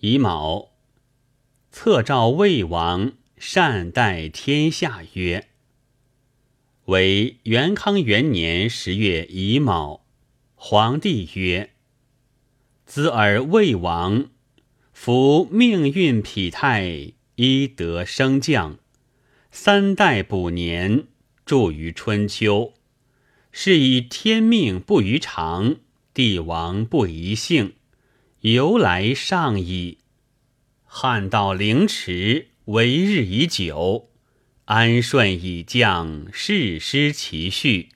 [0.00, 0.74] 乙卯，
[1.72, 5.48] 册召魏王善待天下曰
[6.86, 10.04] ：“为元康元年十月乙卯，
[10.54, 11.70] 皇帝曰
[12.86, 14.30] ：‘兹尔魏王，
[14.92, 18.78] 夫命运否泰，伊得升降，
[19.50, 21.08] 三代补年，
[21.44, 22.72] 著于春秋，
[23.50, 25.74] 是以天命不于常，
[26.14, 27.72] 帝王不宜幸。’”
[28.40, 29.98] 由来上矣。
[30.84, 34.10] 汉道凌迟，为日已久，
[34.66, 37.90] 安顺已降，世失其序。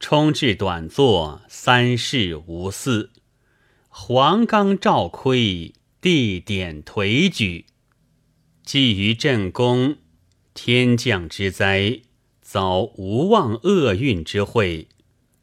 [0.00, 3.10] 冲至短作，三世无嗣。
[3.88, 7.66] 黄冈照亏，地点颓举。
[8.64, 9.96] 寄于朕宫，
[10.54, 12.00] 天降之灾，
[12.40, 14.88] 遭无望厄运之会，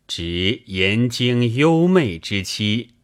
[0.08, 2.95] 执严经幽昧之期。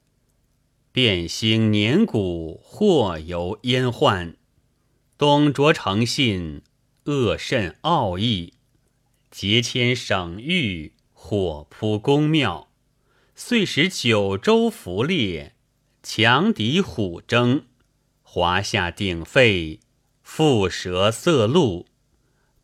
[0.94, 4.34] 变兴年谷，或由焉患；
[5.18, 6.64] 东卓诚信，
[7.06, 8.54] 恶甚奥义；
[9.30, 12.70] 节迁省域，火扑宫庙，
[13.36, 15.56] 遂使九州伏列，
[16.04, 17.64] 强敌虎争，
[18.22, 19.80] 华夏鼎沸，
[20.26, 21.88] 蝮蛇色路。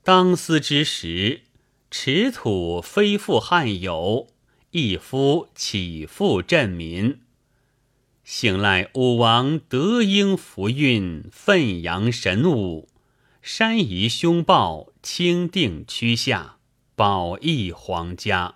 [0.04, 1.44] 当思之时，
[1.90, 4.28] 持土非复汉有，
[4.72, 7.22] 一夫岂复镇民？
[8.28, 12.90] 幸赖武王德应福运，奋扬神武，
[13.42, 16.58] 山夷凶暴，清定区下，
[16.94, 18.56] 保益皇家。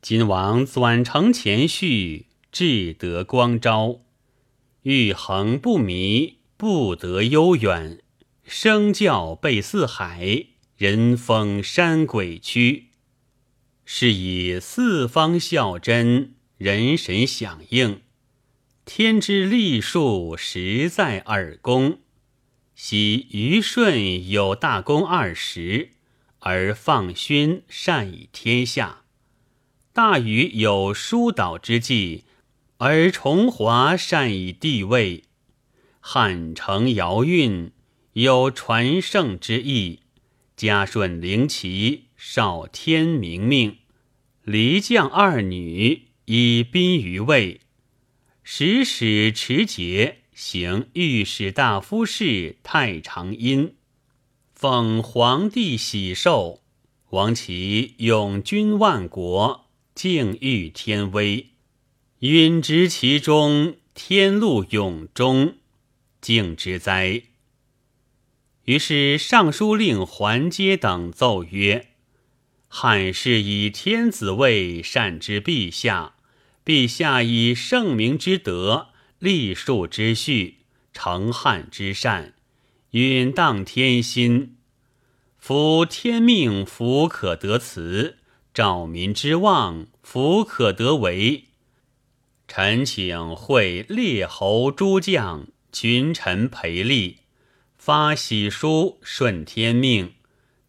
[0.00, 4.00] 今王转承前序，志得光昭，
[4.84, 8.00] 欲恒不迷，不得悠远。
[8.44, 10.46] 声教备四海，
[10.78, 12.86] 人封山鬼区，
[13.84, 18.00] 是以四方孝真，人神响应。
[18.86, 22.00] 天之历数实在耳功，
[22.74, 25.92] 昔虞舜有大功二十，
[26.40, 29.04] 而放勋善以天下；
[29.94, 32.24] 大禹有疏导之计，
[32.76, 35.22] 而崇华善以地位；
[35.98, 37.72] 汉承尧运
[38.12, 40.00] 有传圣之意，
[40.54, 43.78] 嘉顺灵齐少天明命，
[44.42, 47.62] 离将二女以宾于位。
[48.46, 53.74] 使使持节行御史大夫事太常阴，
[54.52, 56.60] 奉皇帝喜寿，
[57.08, 61.52] 王其永君万国，敬御天威，
[62.18, 65.54] 允执其中，天禄永终，
[66.20, 67.22] 敬之哉！
[68.66, 71.88] 于是尚书令桓阶等奏曰
[72.68, 76.13] ：“汉室以天子位，善之陛下。”
[76.64, 78.88] 陛下以圣明之德、
[79.18, 80.60] 立树之序、
[80.94, 82.32] 成汉之善，
[82.92, 84.56] 允当天心。
[85.36, 88.14] 夫天命，福可得辞；
[88.54, 91.44] 兆民之望，福可得为。
[92.48, 97.18] 臣请会列侯诸将、群臣陪立，
[97.76, 100.14] 发喜书，顺天命，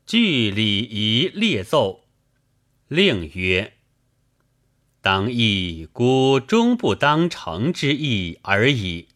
[0.05, 2.03] 据礼仪列奏。
[2.89, 3.74] 令曰。
[5.05, 9.09] 当亦孤终不当成之意而已。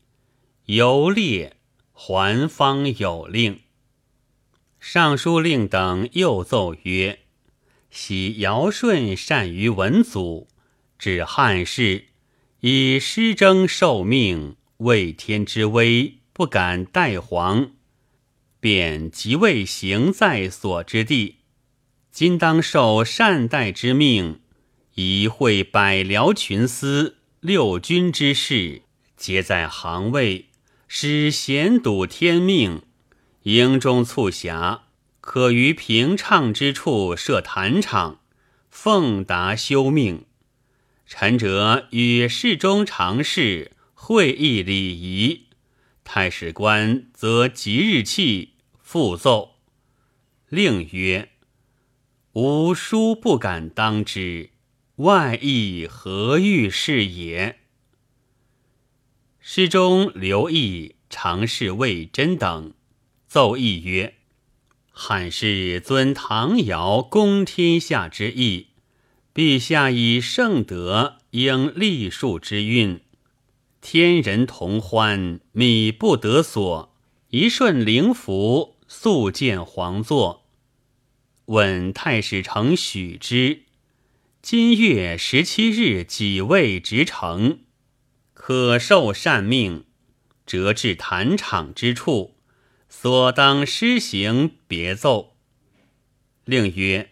[0.66, 1.58] 游列
[1.94, 3.62] 还方有令。
[4.80, 7.22] 尚书令等又奏曰
[7.90, 10.48] ：“喜尧舜善于文祖，
[11.00, 12.10] 指汉室，
[12.60, 17.72] 以师征受命，畏天之威，不敢代皇，
[18.60, 21.38] 便即位行在所之地。
[22.12, 24.42] 今当受善待之命。”
[25.02, 28.82] 以会百僚群司六军之事，
[29.16, 30.50] 皆在行位，
[30.90, 32.82] 使贤笃天命。
[33.44, 34.84] 营中促狭，
[35.22, 38.20] 可于平畅之处设坛场，
[38.70, 40.26] 奉达修命。
[41.06, 45.46] 臣者与侍中常侍会议礼仪，
[46.04, 49.56] 太史官则即日气复奏。
[50.50, 51.30] 令曰：
[52.34, 54.50] 吾书不敢当之。
[55.00, 57.60] 外意何欲是也？
[59.40, 62.74] 诗中刘毅、常侍魏真等
[63.26, 64.16] 奏议曰
[64.92, 68.68] ：“汉室尊唐尧公天下之意，
[69.34, 73.00] 陛下以圣德应立树之运，
[73.80, 76.94] 天人同欢，米不得所，
[77.30, 80.46] 一瞬灵符，速见皇座。
[81.46, 83.64] 问太史丞许之。”
[84.42, 87.60] 今月十七日己未执成，
[88.34, 89.84] 可受善命。
[90.46, 92.38] 折至坛场之处，
[92.88, 95.36] 所当施行别奏。
[96.46, 97.12] 令曰：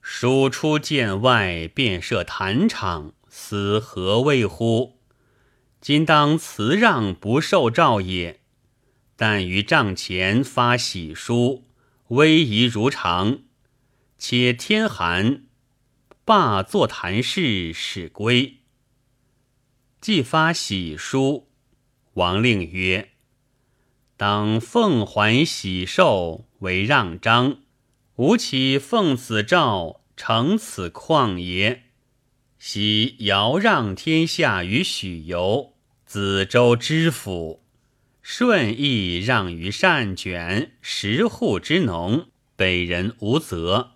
[0.00, 5.00] 蜀出剑外，便设坛场，思何谓乎？
[5.80, 8.40] 今当辞让，不受诏也。
[9.16, 11.64] 但于帐前发喜书，
[12.08, 13.40] 威仪如常。
[14.16, 15.42] 且天寒，
[16.24, 18.58] 罢坐谈事，使归。
[20.00, 21.48] 既发喜书，
[22.14, 23.10] 王令曰
[24.16, 27.58] ：“当奉还喜寿为让章，
[28.16, 31.84] 吾岂奉此诏，承此旷也？
[32.58, 35.74] 昔尧让天下于许由、
[36.06, 37.64] 子周知府，
[38.22, 43.94] 舜亦让于善卷、十户之农，北人无责。”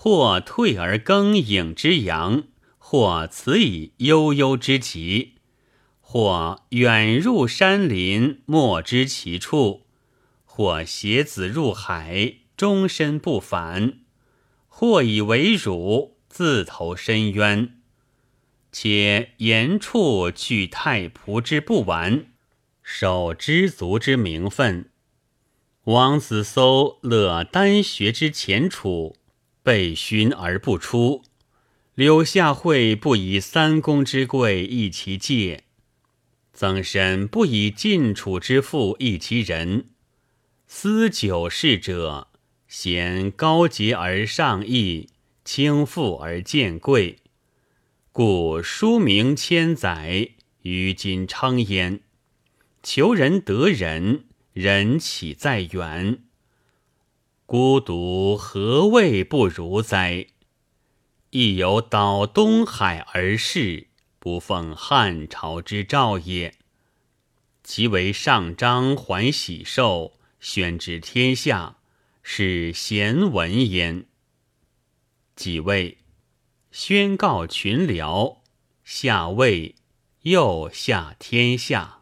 [0.00, 2.44] 或退而更影之阳，
[2.78, 5.34] 或辞以悠悠之极，
[6.00, 9.86] 或远入山林，莫知其处；
[10.44, 13.94] 或携子入海，终身不返；
[14.68, 17.80] 或以为辱，自投深渊。
[18.70, 22.26] 且言处据太仆之不完，
[22.84, 24.90] 守知足之名分。
[25.86, 29.17] 王子搜乐丹学之前处。
[29.68, 31.22] 被勋而不出，
[31.94, 35.64] 柳下惠不以三公之贵易其戒，
[36.54, 39.90] 曾参不以晋楚之富易其人。
[40.66, 42.28] 思久事者，
[42.66, 45.10] 贤高洁而上义，
[45.44, 47.18] 轻富而贱贵，
[48.10, 50.30] 故书名千载，
[50.62, 52.00] 于今称焉。
[52.82, 54.24] 求人得人，
[54.54, 56.22] 人岂在远？
[57.48, 60.26] 孤独何谓不如哉？
[61.30, 66.56] 亦有倒东海而逝，不奉汉朝之诏也。
[67.64, 71.78] 其为上章还喜寿，宣之天下，
[72.22, 74.04] 是贤文焉。
[75.34, 75.96] 即位，
[76.70, 78.40] 宣告群僚，
[78.84, 79.74] 下位，
[80.20, 81.97] 又下天下。